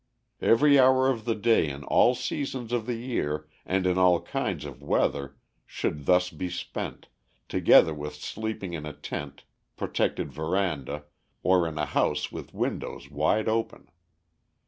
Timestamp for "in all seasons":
1.69-2.73